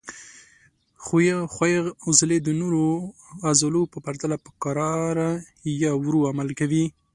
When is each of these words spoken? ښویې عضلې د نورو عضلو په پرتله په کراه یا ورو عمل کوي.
ښویې 1.53 1.77
عضلې 2.05 2.37
د 2.43 2.49
نورو 2.61 2.85
عضلو 3.49 3.81
په 3.93 3.97
پرتله 4.05 4.35
په 4.45 4.49
کراه 4.61 5.29
یا 5.83 5.91
ورو 6.03 6.19
عمل 6.29 6.49
کوي. 6.59 6.85